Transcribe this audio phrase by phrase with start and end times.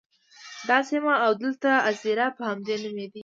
[0.69, 3.19] دا سیمه او دلته اَذيره په همدې نوم یادیږي.